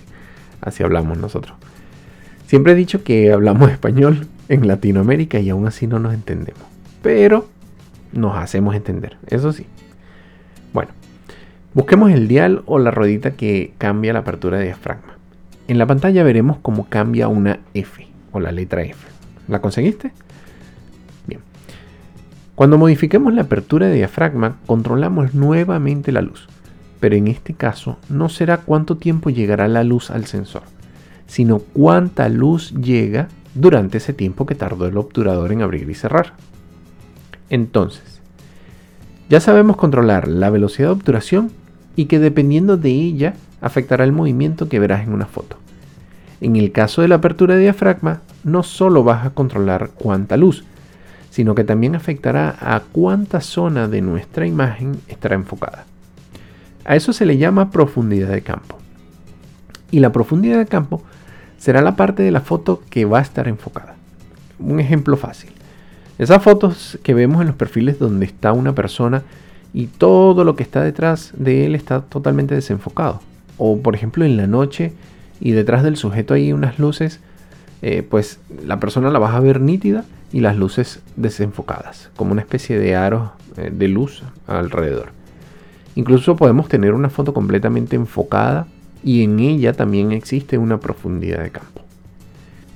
Así 0.61 0.81
hablamos 0.81 1.19
nosotros. 1.19 1.55
Siempre 2.47 2.73
he 2.73 2.75
dicho 2.75 3.03
que 3.03 3.31
hablamos 3.31 3.71
español 3.71 4.27
en 4.49 4.67
Latinoamérica 4.67 5.39
y 5.39 5.51
aún 5.51 5.67
así 5.67 5.87
no 5.87 5.99
nos 5.99 6.13
entendemos. 6.13 6.63
Pero 7.03 7.47
nos 8.11 8.35
hacemos 8.35 8.75
entender, 8.75 9.17
eso 9.27 9.51
sí. 9.51 9.67
Busquemos 11.73 12.11
el 12.11 12.27
dial 12.27 12.63
o 12.65 12.79
la 12.79 12.91
ruedita 12.91 13.31
que 13.31 13.73
cambia 13.77 14.13
la 14.13 14.19
apertura 14.19 14.57
de 14.57 14.65
diafragma. 14.65 15.17
En 15.67 15.77
la 15.77 15.87
pantalla 15.87 16.23
veremos 16.23 16.57
cómo 16.61 16.87
cambia 16.87 17.27
una 17.27 17.59
F 17.73 18.07
o 18.31 18.39
la 18.39 18.51
letra 18.51 18.83
F. 18.83 19.07
¿La 19.47 19.61
conseguiste? 19.61 20.11
Bien. 21.27 21.41
Cuando 22.55 22.77
modifiquemos 22.77 23.33
la 23.33 23.43
apertura 23.43 23.87
de 23.87 23.95
diafragma, 23.95 24.57
controlamos 24.65 25.33
nuevamente 25.33 26.11
la 26.11 26.21
luz 26.21 26.47
pero 27.03 27.17
en 27.17 27.27
este 27.27 27.53
caso 27.53 27.97
no 28.07 28.29
será 28.29 28.59
cuánto 28.59 28.95
tiempo 28.95 29.29
llegará 29.29 29.67
la 29.67 29.83
luz 29.83 30.09
al 30.09 30.23
sensor, 30.23 30.61
sino 31.27 31.59
cuánta 31.59 32.29
luz 32.29 32.73
llega 32.75 33.27
durante 33.55 33.97
ese 33.97 34.13
tiempo 34.13 34.45
que 34.45 34.55
tardó 34.55 34.87
el 34.87 34.95
obturador 34.95 35.51
en 35.51 35.63
abrir 35.63 35.89
y 35.89 35.95
cerrar. 35.95 36.31
Entonces, 37.49 38.21
ya 39.27 39.41
sabemos 39.41 39.75
controlar 39.75 40.29
la 40.29 40.49
velocidad 40.49 40.87
de 40.87 40.93
obturación 40.93 41.51
y 41.95 42.05
que 42.05 42.19
dependiendo 42.19 42.77
de 42.77 42.89
ella 42.89 43.33
afectará 43.61 44.03
el 44.03 44.11
movimiento 44.11 44.67
que 44.69 44.79
verás 44.79 45.03
en 45.07 45.13
una 45.13 45.25
foto. 45.25 45.57
En 46.41 46.55
el 46.55 46.71
caso 46.71 47.01
de 47.01 47.07
la 47.07 47.15
apertura 47.15 47.55
de 47.55 47.61
diafragma, 47.61 48.21
no 48.43 48.63
solo 48.63 49.03
vas 49.03 49.25
a 49.25 49.29
controlar 49.29 49.91
cuánta 49.95 50.35
luz, 50.35 50.65
sino 51.29 51.55
que 51.55 51.63
también 51.63 51.95
afectará 51.95 52.55
a 52.59 52.81
cuánta 52.81 53.41
zona 53.41 53.87
de 53.87 54.01
nuestra 54.01 54.45
imagen 54.45 54.99
estará 55.07 55.35
enfocada. 55.35 55.85
A 56.85 56.95
eso 56.95 57.13
se 57.13 57.25
le 57.25 57.37
llama 57.37 57.71
profundidad 57.71 58.29
de 58.29 58.41
campo. 58.41 58.77
Y 59.89 59.99
la 59.99 60.11
profundidad 60.11 60.57
de 60.57 60.65
campo 60.65 61.01
será 61.57 61.81
la 61.81 61.95
parte 61.95 62.23
de 62.23 62.31
la 62.31 62.41
foto 62.41 62.83
que 62.89 63.05
va 63.05 63.19
a 63.19 63.21
estar 63.21 63.47
enfocada. 63.47 63.95
Un 64.59 64.79
ejemplo 64.79 65.15
fácil. 65.15 65.51
Esas 66.19 66.43
fotos 66.43 66.99
que 67.03 67.13
vemos 67.13 67.41
en 67.41 67.47
los 67.47 67.55
perfiles 67.55 67.99
donde 67.99 68.25
está 68.25 68.51
una 68.51 68.75
persona 68.75 69.23
y 69.73 69.87
todo 69.87 70.43
lo 70.43 70.55
que 70.55 70.63
está 70.63 70.83
detrás 70.83 71.33
de 71.35 71.65
él 71.65 71.75
está 71.75 72.01
totalmente 72.01 72.55
desenfocado. 72.55 73.21
O 73.57 73.79
por 73.79 73.95
ejemplo 73.95 74.23
en 74.23 74.37
la 74.37 74.47
noche 74.47 74.93
y 75.39 75.51
detrás 75.51 75.83
del 75.83 75.97
sujeto 75.97 76.35
hay 76.35 76.53
unas 76.53 76.79
luces, 76.79 77.19
eh, 77.81 78.05
pues 78.07 78.39
la 78.65 78.79
persona 78.79 79.09
la 79.09 79.19
vas 79.19 79.33
a 79.33 79.39
ver 79.39 79.59
nítida 79.59 80.05
y 80.31 80.39
las 80.39 80.57
luces 80.57 81.01
desenfocadas, 81.15 82.09
como 82.15 82.31
una 82.31 82.41
especie 82.41 82.79
de 82.79 82.95
aros 82.95 83.31
eh, 83.57 83.71
de 83.73 83.87
luz 83.87 84.23
alrededor. 84.47 85.09
Incluso 85.95 86.35
podemos 86.35 86.67
tener 86.69 86.93
una 86.93 87.09
foto 87.09 87.33
completamente 87.33 87.95
enfocada 87.95 88.67
y 89.03 89.23
en 89.23 89.39
ella 89.39 89.73
también 89.73 90.11
existe 90.11 90.57
una 90.57 90.79
profundidad 90.79 91.43
de 91.43 91.51
campo. 91.51 91.81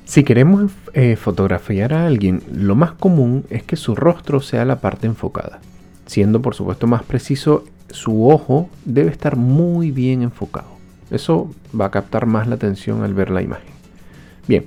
Si 0.06 0.24
queremos 0.24 0.72
eh, 0.94 1.16
fotografiar 1.16 1.94
a 1.94 2.06
alguien, 2.06 2.42
lo 2.54 2.76
más 2.76 2.92
común 2.94 3.44
es 3.50 3.64
que 3.64 3.76
su 3.76 3.96
rostro 3.96 4.40
sea 4.40 4.66
la 4.66 4.80
parte 4.80 5.08
enfocada. 5.08 5.60
Siendo 6.08 6.42
por 6.42 6.56
supuesto 6.56 6.88
más 6.88 7.04
preciso, 7.04 7.64
su 7.90 8.30
ojo 8.30 8.70
debe 8.86 9.12
estar 9.12 9.36
muy 9.36 9.92
bien 9.92 10.22
enfocado. 10.22 10.68
Eso 11.12 11.52
va 11.80 11.86
a 11.86 11.92
captar 11.92 12.26
más 12.26 12.48
la 12.48 12.56
atención 12.56 13.04
al 13.04 13.14
ver 13.14 13.30
la 13.30 13.42
imagen. 13.42 13.72
Bien, 14.48 14.66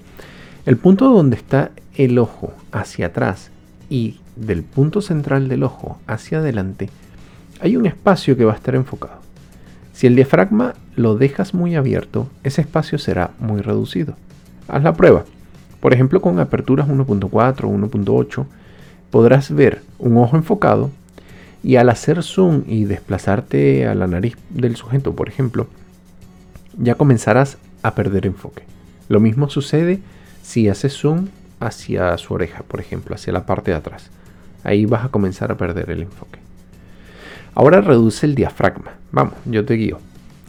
el 0.66 0.76
punto 0.76 1.08
donde 1.08 1.36
está 1.36 1.70
el 1.96 2.18
ojo 2.18 2.52
hacia 2.72 3.06
atrás 3.06 3.50
y 3.88 4.20
del 4.36 4.62
punto 4.62 5.00
central 5.00 5.48
del 5.48 5.64
ojo 5.64 5.98
hacia 6.06 6.38
adelante 6.38 6.88
hay 7.60 7.76
un 7.76 7.86
espacio 7.86 8.36
que 8.36 8.44
va 8.44 8.52
a 8.52 8.56
estar 8.56 8.74
enfocado. 8.74 9.20
Si 9.92 10.06
el 10.06 10.16
diafragma 10.16 10.74
lo 10.96 11.16
dejas 11.16 11.52
muy 11.52 11.74
abierto, 11.74 12.28
ese 12.42 12.62
espacio 12.62 12.98
será 12.98 13.32
muy 13.38 13.60
reducido. 13.60 14.14
Haz 14.68 14.82
la 14.82 14.94
prueba. 14.94 15.24
Por 15.80 15.92
ejemplo, 15.92 16.20
con 16.20 16.38
aperturas 16.38 16.88
1.4 16.88 17.64
o 17.64 17.68
1.8, 17.68 18.46
podrás 19.10 19.50
ver 19.54 19.82
un 19.98 20.16
ojo 20.16 20.36
enfocado 20.36 20.90
y 21.62 21.76
al 21.76 21.88
hacer 21.88 22.22
zoom 22.22 22.62
y 22.66 22.84
desplazarte 22.84 23.86
a 23.86 23.94
la 23.94 24.06
nariz 24.06 24.36
del 24.50 24.76
sujeto, 24.76 25.14
por 25.14 25.28
ejemplo, 25.28 25.66
ya 26.78 26.94
comenzarás 26.94 27.58
a 27.82 27.94
perder 27.94 28.26
enfoque. 28.26 28.64
Lo 29.08 29.20
mismo 29.20 29.50
sucede 29.50 30.00
si 30.42 30.68
haces 30.68 30.94
zoom 30.94 31.28
hacia 31.58 32.16
su 32.16 32.34
oreja, 32.34 32.62
por 32.62 32.80
ejemplo, 32.80 33.14
hacia 33.14 33.32
la 33.32 33.44
parte 33.46 33.72
de 33.72 33.76
atrás. 33.76 34.10
Ahí 34.64 34.86
vas 34.86 35.04
a 35.04 35.08
comenzar 35.08 35.52
a 35.52 35.56
perder 35.56 35.90
el 35.90 36.02
enfoque. 36.02 36.38
Ahora 37.54 37.80
reduce 37.80 38.26
el 38.26 38.34
diafragma. 38.34 38.92
Vamos, 39.12 39.34
yo 39.44 39.64
te 39.64 39.74
guío. 39.74 39.98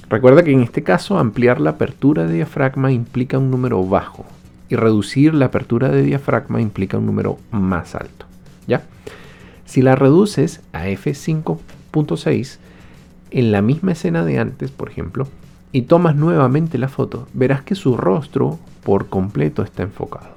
Recuerda 0.09 0.43
que 0.43 0.51
en 0.51 0.61
este 0.61 0.83
caso 0.83 1.17
ampliar 1.17 1.59
la 1.59 1.71
apertura 1.71 2.27
de 2.27 2.33
diafragma 2.35 2.91
implica 2.91 3.37
un 3.37 3.49
número 3.49 3.83
bajo 3.83 4.25
y 4.69 4.75
reducir 4.75 5.33
la 5.33 5.47
apertura 5.47 5.89
de 5.89 6.03
diafragma 6.03 6.61
implica 6.61 6.97
un 6.97 7.05
número 7.05 7.39
más 7.51 7.95
alto. 7.95 8.25
¿Ya? 8.67 8.83
Si 9.71 9.81
la 9.81 9.95
reduces 9.95 10.59
a 10.73 10.87
f5.6 10.87 12.57
en 13.31 13.51
la 13.53 13.61
misma 13.61 13.93
escena 13.93 14.25
de 14.25 14.37
antes, 14.37 14.69
por 14.69 14.89
ejemplo, 14.89 15.29
y 15.71 15.83
tomas 15.83 16.17
nuevamente 16.17 16.77
la 16.77 16.89
foto, 16.89 17.29
verás 17.33 17.61
que 17.61 17.75
su 17.75 17.95
rostro 17.95 18.59
por 18.83 19.07
completo 19.07 19.63
está 19.63 19.83
enfocado. 19.83 20.31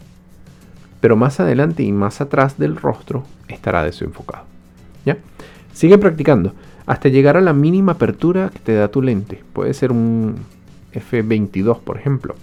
Pero 1.01 1.17
más 1.17 1.41
adelante 1.41 1.83
y 1.83 1.91
más 1.91 2.21
atrás 2.21 2.59
del 2.59 2.77
rostro 2.77 3.25
estará 3.49 3.83
desenfocado. 3.83 4.45
¿Ya? 5.05 5.19
Sigue 5.73 5.99
practicando 5.99 6.55
hasta 6.87 7.09
llegar 7.09 7.37
a 7.37 7.41
la 7.41 7.55
mínima 7.55 7.95
apertura 7.95 8.51
que 8.51 8.61
te 8.61 8.75
da 8.75 8.87
tu 8.87 9.03
lente. 9.03 9.43
Puede 9.53 9.75
ser 9.75 9.91
un 9.91 10.37
F22, 10.93 11.81
por 11.81 11.99
ejemplo. 11.99 12.37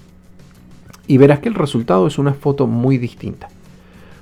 Y 1.07 1.17
verás 1.17 1.39
que 1.39 1.47
el 1.47 1.55
resultado 1.55 2.05
es 2.05 2.17
una 2.17 2.33
foto 2.33 2.67
muy 2.67 2.97
distinta. 2.97 3.47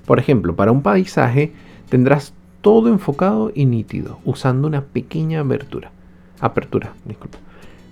Por 0.06 0.20
ejemplo, 0.20 0.56
para 0.56 0.72
un 0.72 0.84
paisaje 0.84 1.52
tendrás 1.90 2.32
todo 2.62 2.90
enfocado 2.90 3.52
y 3.54 3.66
nítido, 3.66 4.20
usando 4.26 4.68
una 4.68 4.82
pequeña 4.82 5.40
abertura, 5.40 5.92
apertura, 6.40 6.94
disculpa, 7.06 7.38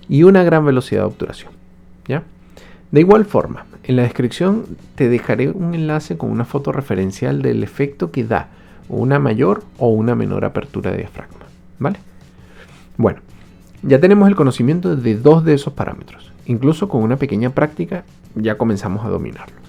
y 0.10 0.24
una 0.24 0.44
gran 0.44 0.66
velocidad 0.66 1.02
de 1.02 1.08
obturación. 1.08 1.52
¿ya? 2.08 2.24
De 2.92 3.00
igual 3.00 3.26
forma, 3.26 3.66
en 3.84 3.96
la 3.96 4.04
descripción 4.04 4.66
te 4.96 5.10
dejaré 5.10 5.50
un 5.50 5.74
enlace 5.74 6.18
con 6.18 6.32
una 6.32 6.46
foto 6.46 6.72
referencial 6.72 7.42
del 7.42 7.64
efecto 7.64 8.12
que 8.12 8.24
da 8.24 8.50
una 8.90 9.20
mayor 9.20 9.64
o 9.78 9.90
una 9.90 10.16
menor 10.16 10.46
apertura 10.46 10.92
de 10.92 10.98
diafragma. 10.98 11.46
¿Vale? 11.80 12.00
Bueno, 12.98 13.20
ya 13.84 14.00
tenemos 14.00 14.28
el 14.28 14.36
conocimiento 14.36 14.96
de 14.96 15.16
dos 15.16 15.44
de 15.44 15.54
esos 15.54 15.74
parámetros. 15.74 16.32
Incluso 16.46 16.88
con 16.88 17.04
una 17.04 17.18
pequeña 17.18 17.50
práctica 17.50 18.06
ya 18.36 18.58
comenzamos 18.58 19.06
a 19.06 19.10
dominarlos. 19.10 19.60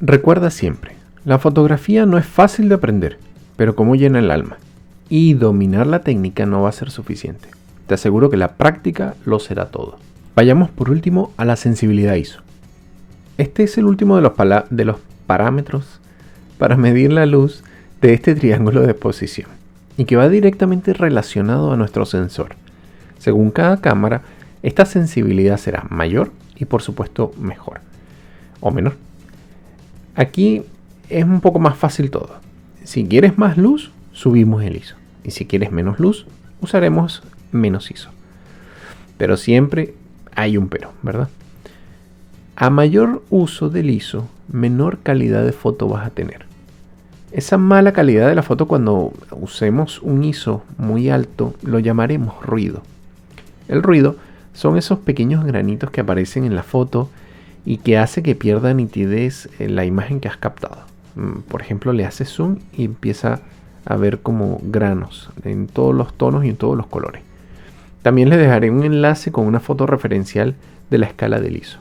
Recuerda 0.00 0.50
siempre, 0.50 0.96
la 1.24 1.38
fotografía 1.38 2.06
no 2.06 2.18
es 2.18 2.26
fácil 2.26 2.68
de 2.68 2.74
aprender, 2.74 3.18
pero 3.56 3.76
como 3.76 3.94
llena 3.94 4.18
el 4.18 4.30
alma. 4.30 4.58
Y 5.08 5.34
dominar 5.34 5.86
la 5.86 6.00
técnica 6.00 6.46
no 6.46 6.62
va 6.62 6.68
a 6.68 6.72
ser 6.72 6.90
suficiente. 6.90 7.48
Te 7.86 7.94
aseguro 7.94 8.30
que 8.30 8.36
la 8.36 8.52
práctica 8.52 9.14
lo 9.24 9.38
será 9.38 9.66
todo. 9.66 9.98
Vayamos 10.34 10.70
por 10.70 10.90
último 10.90 11.32
a 11.36 11.44
la 11.44 11.56
sensibilidad 11.56 12.14
ISO. 12.14 12.40
Este 13.36 13.64
es 13.64 13.76
el 13.76 13.84
último 13.84 14.16
de 14.16 14.22
los, 14.22 14.32
de 14.70 14.84
los 14.84 14.96
parámetros 15.26 16.00
para 16.58 16.76
medir 16.76 17.12
la 17.12 17.26
luz 17.26 17.62
de 18.00 18.14
este 18.14 18.34
triángulo 18.34 18.82
de 18.82 18.92
exposición. 18.92 19.48
y 19.98 20.06
que 20.06 20.16
va 20.16 20.28
directamente 20.30 20.94
relacionado 20.94 21.72
a 21.72 21.76
nuestro 21.76 22.06
sensor. 22.06 22.56
Según 23.18 23.50
cada 23.50 23.80
cámara, 23.80 24.22
esta 24.62 24.86
sensibilidad 24.86 25.58
será 25.58 25.84
mayor 25.90 26.32
y 26.56 26.64
por 26.64 26.82
supuesto 26.82 27.32
mejor 27.38 27.80
o 28.60 28.70
menor. 28.70 28.94
Aquí 30.14 30.62
es 31.08 31.24
un 31.24 31.40
poco 31.40 31.58
más 31.58 31.76
fácil 31.76 32.10
todo. 32.10 32.36
Si 32.84 33.04
quieres 33.06 33.38
más 33.38 33.56
luz, 33.56 33.92
subimos 34.12 34.62
el 34.62 34.76
ISO. 34.76 34.96
Y 35.24 35.30
si 35.30 35.46
quieres 35.46 35.70
menos 35.70 36.00
luz, 36.00 36.26
usaremos 36.60 37.22
menos 37.52 37.90
ISO. 37.90 38.10
Pero 39.18 39.36
siempre 39.36 39.94
hay 40.34 40.56
un 40.56 40.68
pero, 40.68 40.92
¿verdad? 41.02 41.28
A 42.56 42.70
mayor 42.70 43.22
uso 43.30 43.70
del 43.70 43.90
ISO, 43.90 44.28
menor 44.48 44.98
calidad 44.98 45.44
de 45.44 45.52
foto 45.52 45.88
vas 45.88 46.06
a 46.06 46.10
tener. 46.10 46.46
Esa 47.30 47.56
mala 47.56 47.92
calidad 47.92 48.28
de 48.28 48.34
la 48.34 48.42
foto 48.42 48.66
cuando 48.66 49.12
usemos 49.30 50.02
un 50.02 50.22
ISO 50.24 50.62
muy 50.76 51.08
alto 51.08 51.54
lo 51.62 51.78
llamaremos 51.78 52.44
ruido. 52.44 52.82
El 53.68 53.82
ruido 53.82 54.16
son 54.52 54.76
esos 54.76 54.98
pequeños 54.98 55.44
granitos 55.44 55.90
que 55.90 56.02
aparecen 56.02 56.44
en 56.44 56.54
la 56.54 56.62
foto 56.62 57.08
y 57.64 57.78
que 57.78 57.96
hace 57.96 58.22
que 58.22 58.34
pierda 58.34 58.74
nitidez 58.74 59.48
en 59.58 59.76
la 59.76 59.86
imagen 59.86 60.20
que 60.20 60.28
has 60.28 60.36
captado. 60.36 60.91
Mm, 61.14 61.40
por 61.48 61.60
ejemplo, 61.60 61.92
le 61.92 62.04
haces 62.04 62.28
zoom 62.28 62.58
y 62.76 62.84
empieza 62.84 63.40
a 63.84 63.96
ver 63.96 64.20
como 64.20 64.60
granos 64.62 65.30
en 65.44 65.66
todos 65.66 65.94
los 65.94 66.14
tonos 66.14 66.44
y 66.44 66.48
en 66.48 66.56
todos 66.56 66.76
los 66.76 66.86
colores. 66.86 67.22
También 68.02 68.28
les 68.28 68.38
dejaré 68.38 68.70
un 68.70 68.84
enlace 68.84 69.32
con 69.32 69.46
una 69.46 69.60
foto 69.60 69.86
referencial 69.86 70.54
de 70.90 70.98
la 70.98 71.06
escala 71.06 71.40
del 71.40 71.56
ISO. 71.56 71.78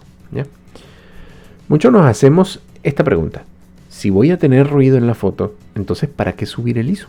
Muchos 1.67 1.93
nos 1.93 2.05
hacemos 2.05 2.59
esta 2.83 3.05
pregunta. 3.05 3.45
Si 3.88 4.09
voy 4.09 4.31
a 4.31 4.38
tener 4.38 4.67
ruido 4.67 4.97
en 4.97 5.07
la 5.07 5.13
foto, 5.13 5.55
entonces 5.73 6.09
¿para 6.09 6.33
qué 6.33 6.45
subir 6.45 6.77
el 6.77 6.89
ISO? 6.89 7.07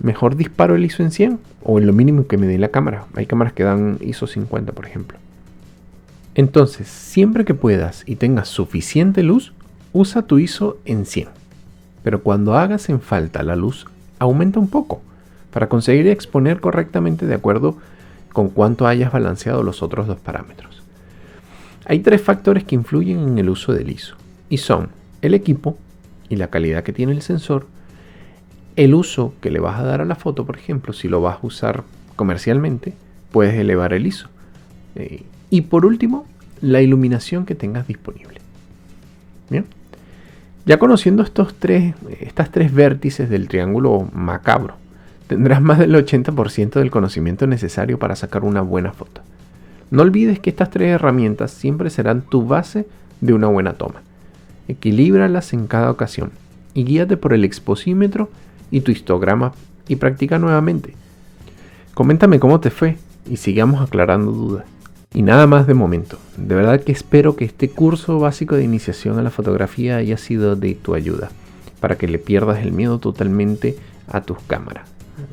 Mejor 0.00 0.36
disparo 0.36 0.76
el 0.76 0.84
ISO 0.84 1.02
en 1.02 1.10
100 1.10 1.40
o 1.64 1.78
en 1.80 1.86
lo 1.88 1.92
mínimo 1.92 2.28
que 2.28 2.36
me 2.36 2.46
dé 2.46 2.56
la 2.58 2.68
cámara. 2.68 3.06
Hay 3.16 3.26
cámaras 3.26 3.52
que 3.52 3.64
dan 3.64 3.98
ISO 4.00 4.28
50, 4.28 4.72
por 4.72 4.86
ejemplo. 4.86 5.18
Entonces, 6.36 6.86
siempre 6.86 7.44
que 7.44 7.54
puedas 7.54 8.04
y 8.06 8.14
tengas 8.16 8.46
suficiente 8.46 9.24
luz, 9.24 9.52
usa 9.92 10.22
tu 10.22 10.38
ISO 10.38 10.78
en 10.84 11.06
100. 11.06 11.28
Pero 12.04 12.22
cuando 12.22 12.54
hagas 12.54 12.88
en 12.90 13.00
falta 13.00 13.42
la 13.42 13.56
luz, 13.56 13.86
aumenta 14.20 14.60
un 14.60 14.68
poco 14.68 15.02
para 15.50 15.68
conseguir 15.68 16.06
exponer 16.06 16.60
correctamente 16.60 17.26
de 17.26 17.34
acuerdo 17.34 17.76
con 18.32 18.50
cuánto 18.50 18.86
hayas 18.86 19.10
balanceado 19.10 19.62
los 19.62 19.82
otros 19.82 20.06
dos 20.06 20.18
parámetros. 20.18 20.82
Hay 21.86 22.00
tres 22.00 22.20
factores 22.20 22.64
que 22.64 22.74
influyen 22.74 23.20
en 23.20 23.38
el 23.38 23.48
uso 23.48 23.72
del 23.72 23.90
ISO 23.90 24.16
y 24.48 24.58
son 24.58 24.90
el 25.22 25.34
equipo 25.34 25.78
y 26.28 26.36
la 26.36 26.48
calidad 26.48 26.84
que 26.84 26.92
tiene 26.92 27.12
el 27.12 27.22
sensor, 27.22 27.66
el 28.76 28.94
uso 28.94 29.34
que 29.40 29.50
le 29.50 29.60
vas 29.60 29.80
a 29.80 29.84
dar 29.84 30.00
a 30.00 30.04
la 30.04 30.14
foto, 30.14 30.44
por 30.44 30.56
ejemplo, 30.56 30.92
si 30.92 31.08
lo 31.08 31.20
vas 31.20 31.38
a 31.42 31.46
usar 31.46 31.84
comercialmente, 32.16 32.92
puedes 33.32 33.54
elevar 33.54 33.92
el 33.92 34.06
ISO. 34.06 34.28
Eh, 34.96 35.22
y 35.50 35.62
por 35.62 35.86
último, 35.86 36.26
la 36.60 36.82
iluminación 36.82 37.46
que 37.46 37.54
tengas 37.54 37.86
disponible. 37.86 38.40
Bien. 39.48 39.66
Ya 40.66 40.78
conociendo 40.78 41.22
estos 41.22 41.54
tres, 41.54 41.94
estas 42.20 42.50
tres 42.50 42.72
vértices 42.72 43.28
del 43.28 43.48
triángulo 43.48 44.08
macabro, 44.14 44.76
tendrás 45.26 45.60
más 45.60 45.78
del 45.78 45.94
80% 45.94 46.72
del 46.74 46.90
conocimiento 46.90 47.46
necesario 47.46 47.98
para 47.98 48.16
sacar 48.16 48.44
una 48.44 48.62
buena 48.62 48.92
foto. 48.92 49.20
No 49.90 50.02
olvides 50.02 50.40
que 50.40 50.50
estas 50.50 50.70
tres 50.70 50.90
herramientas 50.90 51.50
siempre 51.50 51.90
serán 51.90 52.22
tu 52.22 52.46
base 52.46 52.86
de 53.20 53.34
una 53.34 53.46
buena 53.48 53.74
toma. 53.74 54.02
Equilíbralas 54.66 55.52
en 55.52 55.66
cada 55.66 55.90
ocasión 55.90 56.30
y 56.72 56.84
guíate 56.84 57.18
por 57.18 57.34
el 57.34 57.44
exposímetro 57.44 58.30
y 58.70 58.80
tu 58.80 58.90
histograma 58.90 59.52
y 59.86 59.96
practica 59.96 60.38
nuevamente. 60.38 60.94
Coméntame 61.92 62.40
cómo 62.40 62.60
te 62.60 62.70
fue 62.70 62.96
y 63.28 63.36
sigamos 63.36 63.82
aclarando 63.82 64.32
dudas. 64.32 64.73
Y 65.14 65.22
nada 65.22 65.46
más 65.46 65.68
de 65.68 65.74
momento. 65.74 66.18
De 66.36 66.56
verdad 66.56 66.80
que 66.80 66.90
espero 66.90 67.36
que 67.36 67.44
este 67.44 67.70
curso 67.70 68.18
básico 68.18 68.56
de 68.56 68.64
iniciación 68.64 69.16
a 69.16 69.22
la 69.22 69.30
fotografía 69.30 69.96
haya 69.96 70.16
sido 70.16 70.56
de 70.56 70.74
tu 70.74 70.96
ayuda, 70.96 71.30
para 71.78 71.96
que 71.96 72.08
le 72.08 72.18
pierdas 72.18 72.62
el 72.62 72.72
miedo 72.72 72.98
totalmente 72.98 73.76
a 74.08 74.22
tus 74.22 74.38
cámaras. 74.40 74.88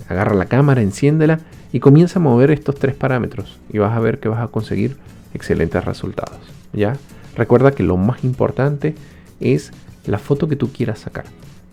Agarra 0.08 0.36
la 0.36 0.45
cámara, 0.45 0.84
enciéndela 0.84 1.39
y 1.73 1.79
comienza 1.79 2.19
a 2.19 2.21
mover 2.21 2.51
estos 2.51 2.75
tres 2.75 2.93
parámetros 2.93 3.60
y 3.73 3.79
vas 3.79 3.97
a 3.97 3.99
ver 3.99 4.19
que 4.19 4.29
vas 4.29 4.41
a 4.41 4.49
conseguir 4.49 4.97
excelentes 5.34 5.84
resultados. 5.84 6.39
¿Ya? 6.73 6.97
Recuerda 7.36 7.71
que 7.71 7.82
lo 7.82 7.97
más 7.97 8.23
importante 8.23 8.93
es 9.39 9.71
la 10.06 10.19
foto 10.19 10.47
que 10.47 10.56
tú 10.56 10.71
quieras 10.71 10.99
sacar, 10.99 11.25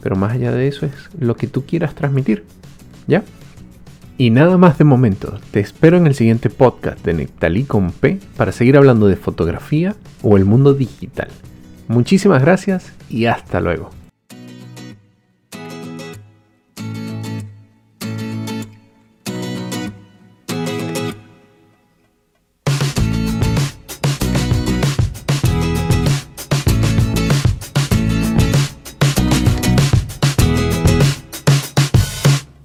pero 0.02 0.16
más 0.16 0.32
allá 0.32 0.50
de 0.52 0.66
eso 0.66 0.86
es 0.86 0.92
lo 1.18 1.36
que 1.36 1.46
tú 1.46 1.66
quieras 1.66 1.94
transmitir. 1.94 2.46
¿Ya? 3.06 3.22
Y 4.20 4.30
nada 4.30 4.58
más 4.58 4.76
de 4.78 4.84
momento, 4.84 5.38
te 5.52 5.60
espero 5.60 5.96
en 5.96 6.08
el 6.08 6.16
siguiente 6.16 6.50
podcast 6.50 7.04
de 7.04 7.14
Nectalí 7.14 7.62
con 7.62 7.92
P 7.92 8.18
para 8.36 8.50
seguir 8.50 8.76
hablando 8.76 9.06
de 9.06 9.14
fotografía 9.14 9.94
o 10.22 10.36
el 10.36 10.44
mundo 10.44 10.74
digital. 10.74 11.28
Muchísimas 11.86 12.42
gracias 12.42 12.92
y 13.08 13.26
hasta 13.26 13.60
luego. 13.60 13.97